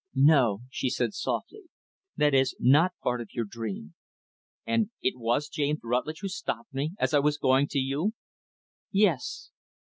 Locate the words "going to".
7.37-7.77